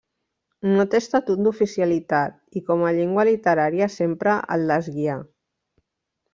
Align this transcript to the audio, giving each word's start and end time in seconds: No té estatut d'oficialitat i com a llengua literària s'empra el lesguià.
No 0.69 0.85
té 0.93 1.01
estatut 1.03 1.43
d'oficialitat 1.47 2.59
i 2.59 2.63
com 2.71 2.83
a 2.89 2.95
llengua 3.01 3.27
literària 3.31 3.93
s'empra 3.99 4.37
el 4.59 4.69
lesguià. 4.75 5.23